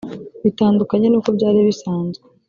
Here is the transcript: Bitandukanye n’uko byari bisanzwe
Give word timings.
Bitandukanye 0.43 1.07
n’uko 1.09 1.29
byari 1.37 1.59
bisanzwe 1.67 2.23